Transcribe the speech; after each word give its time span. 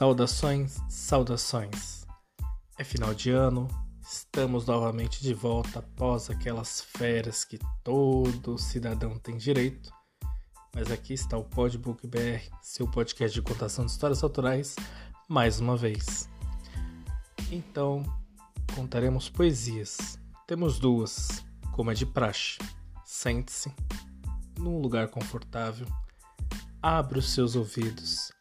Saudações, 0.00 0.78
saudações. 0.88 2.06
É 2.78 2.82
final 2.82 3.12
de 3.12 3.28
ano, 3.28 3.68
estamos 4.00 4.64
novamente 4.64 5.22
de 5.22 5.34
volta 5.34 5.80
após 5.80 6.30
aquelas 6.30 6.80
férias 6.80 7.44
que 7.44 7.58
todo 7.84 8.56
cidadão 8.56 9.18
tem 9.18 9.36
direito. 9.36 9.92
Mas 10.74 10.90
aqui 10.90 11.12
está 11.12 11.36
o 11.36 11.44
Podbook 11.44 12.06
BR, 12.06 12.40
seu 12.62 12.88
podcast 12.88 13.34
de 13.34 13.42
contação 13.42 13.84
de 13.84 13.90
histórias 13.90 14.22
autorais, 14.22 14.74
mais 15.28 15.60
uma 15.60 15.76
vez. 15.76 16.30
Então, 17.52 18.02
contaremos 18.74 19.28
poesias. 19.28 20.18
Temos 20.46 20.78
duas, 20.78 21.44
como 21.72 21.90
é 21.90 21.94
de 21.94 22.06
praxe. 22.06 22.56
Sente-se 23.04 23.70
num 24.58 24.80
lugar 24.80 25.08
confortável, 25.08 25.86
abra 26.80 27.18
os 27.18 27.34
seus 27.34 27.54
ouvidos 27.54 28.32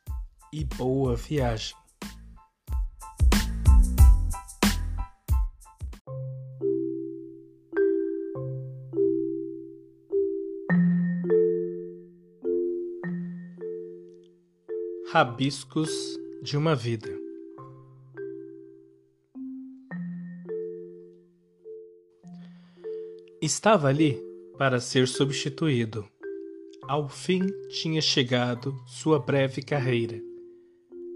e 0.51 0.63
boa 0.63 1.15
viagem. 1.15 1.75
Rabiscos 15.11 15.89
de 16.43 16.55
uma 16.55 16.75
vida. 16.75 17.09
Estava 23.41 23.87
ali 23.87 24.21
para 24.57 24.79
ser 24.79 25.07
substituído. 25.07 26.07
Ao 26.83 27.07
fim 27.07 27.41
tinha 27.69 28.01
chegado 28.01 28.75
sua 28.85 29.19
breve 29.19 29.61
carreira 29.61 30.28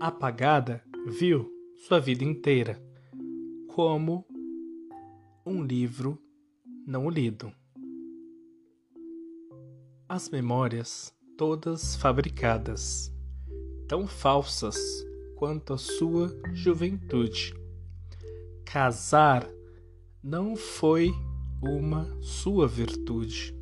apagada, 0.05 0.83
viu 1.07 1.49
sua 1.87 1.97
vida 1.97 2.25
inteira 2.25 2.77
como 3.69 4.27
um 5.45 5.63
livro 5.63 6.21
não 6.85 7.09
lido. 7.09 7.53
As 10.09 10.29
memórias 10.29 11.15
todas 11.37 11.95
fabricadas, 11.95 13.13
tão 13.87 14.05
falsas 14.05 14.75
quanto 15.37 15.71
a 15.71 15.77
sua 15.77 16.37
juventude. 16.51 17.53
Casar 18.65 19.49
não 20.21 20.57
foi 20.57 21.13
uma 21.61 22.21
sua 22.21 22.67
virtude, 22.67 23.57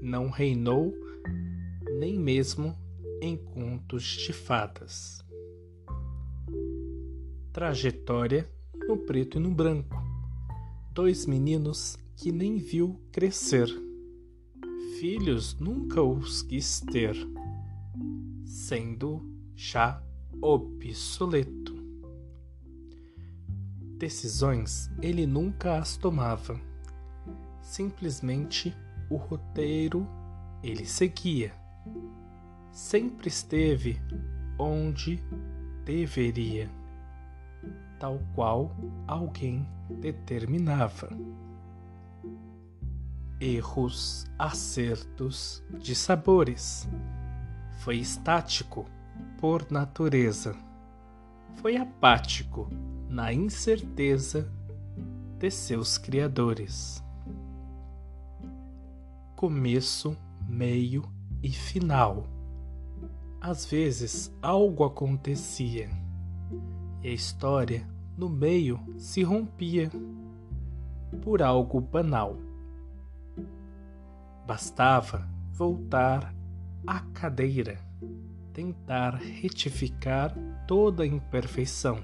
não 0.00 0.28
reinou 0.28 0.92
nem 2.00 2.18
mesmo 2.18 2.76
em 3.20 3.36
contos 3.36 4.02
de 4.02 4.32
fadas 4.32 5.21
trajetória 7.52 8.50
no 8.88 8.96
preto 8.96 9.36
e 9.36 9.40
no 9.40 9.50
branco. 9.50 10.02
Dois 10.90 11.26
meninos 11.26 11.98
que 12.16 12.32
nem 12.32 12.56
viu 12.56 12.98
crescer. 13.12 13.68
Filhos 14.98 15.58
nunca 15.58 16.02
os 16.02 16.42
quis 16.42 16.80
ter, 16.80 17.14
sendo 18.44 19.20
já 19.54 20.02
obsoleto. 20.40 21.76
Decisões 23.98 24.90
ele 25.02 25.26
nunca 25.26 25.76
as 25.78 25.96
tomava. 25.96 26.58
Simplesmente 27.60 28.74
o 29.10 29.16
roteiro 29.16 30.08
ele 30.62 30.86
seguia. 30.86 31.52
Sempre 32.72 33.28
esteve 33.28 34.00
onde 34.58 35.20
deveria 35.84 36.81
tal 37.98 38.20
qual 38.34 38.74
alguém 39.06 39.64
determinava. 39.88 41.08
Erros, 43.40 44.26
acertos 44.38 45.62
de 45.78 45.94
sabores. 45.94 46.88
Foi 47.80 47.98
estático 47.98 48.86
por 49.38 49.70
natureza. 49.70 50.56
Foi 51.54 51.76
apático 51.76 52.68
na 53.08 53.32
incerteza 53.32 54.50
de 55.38 55.50
seus 55.50 55.98
criadores. 55.98 57.02
Começo, 59.36 60.16
meio 60.48 61.04
e 61.42 61.50
final. 61.50 62.26
Às 63.40 63.64
vezes 63.64 64.32
algo 64.40 64.84
acontecia 64.84 66.01
e 67.02 67.08
a 67.08 67.12
história 67.12 67.86
no 68.16 68.28
meio 68.28 68.80
se 68.96 69.22
rompia 69.22 69.90
por 71.22 71.42
algo 71.42 71.80
banal. 71.80 72.36
Bastava 74.46 75.28
voltar 75.52 76.34
à 76.86 77.00
cadeira, 77.00 77.78
tentar 78.52 79.14
retificar 79.16 80.34
toda 80.66 81.02
a 81.02 81.06
imperfeição, 81.06 81.98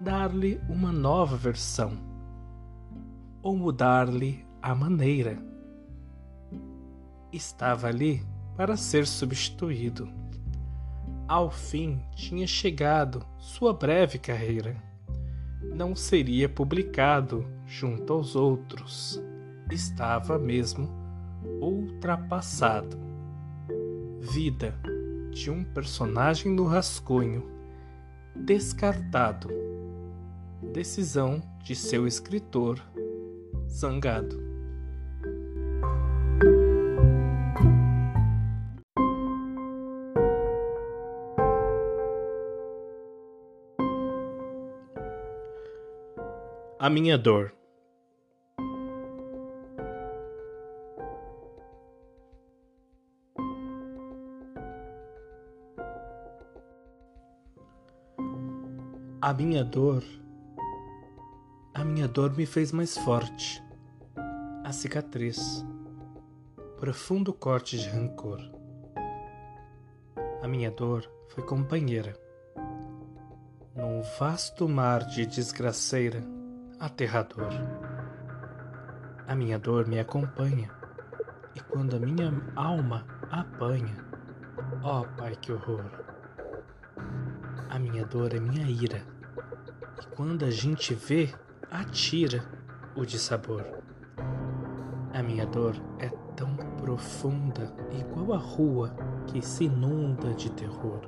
dar-lhe 0.00 0.60
uma 0.68 0.92
nova 0.92 1.36
versão 1.36 1.92
ou 3.42 3.56
mudar-lhe 3.56 4.44
a 4.62 4.74
maneira. 4.74 5.38
Estava 7.32 7.88
ali 7.88 8.22
para 8.56 8.76
ser 8.76 9.06
substituído 9.06 10.08
ao 11.30 11.48
fim 11.48 12.02
tinha 12.16 12.44
chegado 12.44 13.24
sua 13.38 13.72
breve 13.72 14.18
carreira. 14.18 14.76
Não 15.62 15.94
seria 15.94 16.48
publicado 16.48 17.46
junto 17.64 18.12
aos 18.12 18.34
outros. 18.34 19.22
Estava 19.70 20.40
mesmo 20.40 20.90
ultrapassado. 21.60 22.98
Vida 24.18 24.76
de 25.30 25.52
um 25.52 25.62
personagem 25.62 26.52
no 26.52 26.64
rascunho, 26.64 27.48
descartado. 28.34 29.48
Decisão 30.72 31.40
de 31.62 31.76
seu 31.76 32.08
escritor, 32.08 32.82
zangado. 33.68 34.49
A 46.90 46.92
minha 46.92 47.16
dor. 47.16 47.54
A 59.22 59.32
minha 59.32 59.62
dor, 59.62 60.02
a 61.72 61.84
minha 61.84 62.08
dor 62.08 62.36
me 62.36 62.44
fez 62.44 62.72
mais 62.72 62.98
forte. 62.98 63.62
A 64.64 64.72
cicatriz, 64.72 65.64
profundo 66.80 67.32
corte 67.32 67.78
de 67.78 67.88
rancor. 67.88 68.40
A 70.42 70.48
minha 70.48 70.72
dor 70.72 71.08
foi 71.28 71.44
companheira. 71.44 72.16
Num 73.76 74.02
vasto 74.18 74.68
mar 74.68 75.04
de 75.04 75.24
desgraceira, 75.24 76.39
aterrador. 76.80 77.52
A 79.28 79.34
minha 79.34 79.58
dor 79.58 79.86
me 79.86 80.00
acompanha, 80.00 80.70
e 81.54 81.60
quando 81.60 81.94
a 81.94 81.98
minha 82.00 82.32
alma 82.56 83.04
apanha, 83.30 84.02
ó 84.82 85.02
oh, 85.02 85.04
Pai, 85.18 85.36
que 85.36 85.52
horror! 85.52 85.84
A 87.68 87.78
minha 87.78 88.06
dor 88.06 88.34
é 88.34 88.40
minha 88.40 88.66
ira, 88.66 89.02
e 90.02 90.06
quando 90.16 90.46
a 90.46 90.50
gente 90.50 90.94
vê, 90.94 91.32
atira 91.70 92.42
o 92.96 93.04
de 93.04 93.18
sabor. 93.18 93.62
A 95.12 95.22
minha 95.22 95.44
dor 95.44 95.76
é 95.98 96.08
tão 96.34 96.56
profunda, 96.78 97.70
igual 97.92 98.32
a 98.32 98.38
rua 98.38 98.96
que 99.26 99.42
se 99.42 99.64
inunda 99.64 100.32
de 100.32 100.50
terror. 100.50 101.02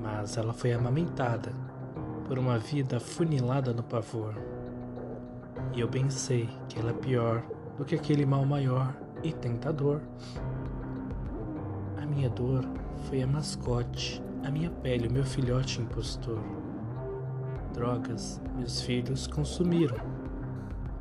Mas 0.00 0.36
ela 0.36 0.52
foi 0.52 0.72
amamentada 0.72 1.67
por 2.28 2.38
uma 2.38 2.58
vida 2.58 3.00
funilada 3.00 3.72
no 3.72 3.82
pavor. 3.82 4.34
E 5.72 5.80
eu 5.80 5.88
bem 5.88 6.10
sei 6.10 6.46
que 6.68 6.78
ela 6.78 6.90
é 6.90 6.92
pior 6.94 7.42
do 7.78 7.84
que 7.86 7.94
aquele 7.94 8.26
mal 8.26 8.44
maior 8.44 8.94
e 9.22 9.32
tentador. 9.32 10.02
A 11.96 12.04
minha 12.04 12.28
dor 12.28 12.64
foi 13.08 13.22
a 13.22 13.26
mascote, 13.26 14.22
a 14.44 14.50
minha 14.50 14.70
pele, 14.70 15.08
o 15.08 15.12
meu 15.12 15.24
filhote 15.24 15.80
impostor. 15.80 16.38
Drogas 17.72 18.40
meus 18.54 18.82
filhos 18.82 19.26
consumiram 19.26 19.96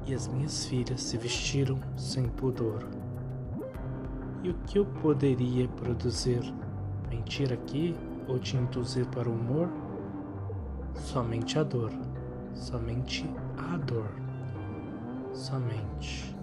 e 0.05 0.13
as 0.13 0.29
minhas 0.29 0.65
filhas 0.65 1.01
se 1.01 1.17
vestiram 1.17 1.77
sem 1.97 2.29
pudor. 2.29 2.87
E 4.43 4.49
o 4.49 4.53
que 4.65 4.79
eu 4.79 4.85
poderia 4.85 5.67
produzir? 5.67 6.41
Mentira 7.09 7.55
aqui, 7.55 7.95
ou 8.27 8.39
te 8.39 8.55
induzir 8.55 9.05
para 9.07 9.27
o 9.27 9.33
humor? 9.33 9.69
Somente 10.97 11.57
a 11.57 11.63
dor, 11.63 11.91
somente 12.53 13.25
a 13.57 13.77
dor, 13.77 14.09
somente. 15.33 16.35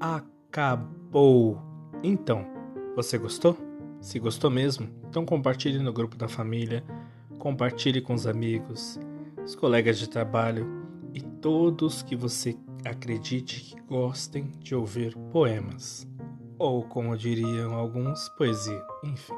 Acabou! 0.00 1.60
Então, 2.02 2.44
você 2.96 3.16
gostou? 3.18 3.56
Se 4.00 4.18
gostou 4.18 4.50
mesmo, 4.50 4.88
então 5.08 5.24
compartilhe 5.24 5.78
no 5.78 5.92
grupo 5.92 6.16
da 6.16 6.26
família, 6.26 6.82
compartilhe 7.38 8.00
com 8.00 8.14
os 8.14 8.26
amigos, 8.26 8.98
os 9.44 9.54
colegas 9.54 9.98
de 9.98 10.08
trabalho 10.08 10.79
todos 11.40 12.02
que 12.02 12.14
você 12.14 12.56
acredite 12.84 13.60
que 13.60 13.80
gostem 13.82 14.52
de 14.58 14.74
ouvir 14.74 15.16
poemas. 15.32 16.06
Ou, 16.58 16.84
como 16.84 17.16
diriam 17.16 17.74
alguns, 17.74 18.28
poesia, 18.30 18.84
enfim. 19.02 19.34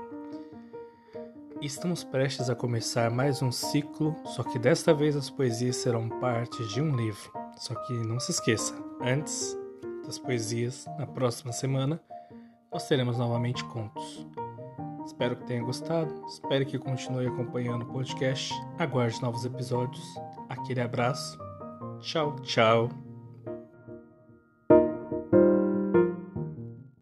Estamos 1.60 2.02
prestes 2.02 2.50
a 2.50 2.56
começar 2.56 3.08
mais 3.08 3.40
um 3.40 3.52
ciclo, 3.52 4.16
só 4.24 4.42
que 4.42 4.58
desta 4.58 4.92
vez 4.92 5.14
as 5.14 5.30
poesias 5.30 5.76
serão 5.76 6.08
parte 6.08 6.66
de 6.66 6.80
um 6.80 6.96
livro. 6.96 7.32
Só 7.56 7.74
que 7.74 7.92
não 7.92 8.18
se 8.18 8.32
esqueça, 8.32 8.74
antes 9.00 9.56
das 10.04 10.18
poesias, 10.18 10.86
na 10.98 11.06
próxima 11.06 11.52
semana, 11.52 12.00
nós 12.72 12.88
teremos 12.88 13.16
novamente 13.16 13.64
contos. 13.66 14.26
Espero 15.06 15.36
que 15.36 15.44
tenha 15.44 15.62
gostado, 15.62 16.12
espero 16.26 16.66
que 16.66 16.78
continue 16.78 17.28
acompanhando 17.28 17.82
o 17.82 17.86
podcast, 17.86 18.52
aguarde 18.78 19.22
novos 19.22 19.44
episódios. 19.44 20.04
Aquele 20.48 20.80
abraço, 20.80 21.38
Ciao, 22.02 22.36
ciao. 22.44 23.11